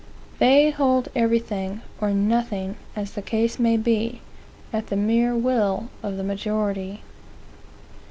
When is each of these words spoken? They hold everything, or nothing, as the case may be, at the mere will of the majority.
They 0.39 0.71
hold 0.71 1.09
everything, 1.15 1.81
or 2.01 2.09
nothing, 2.09 2.75
as 2.95 3.11
the 3.11 3.21
case 3.21 3.59
may 3.59 3.77
be, 3.77 4.21
at 4.73 4.87
the 4.87 4.95
mere 4.95 5.35
will 5.35 5.89
of 6.01 6.17
the 6.17 6.23
majority. 6.23 7.03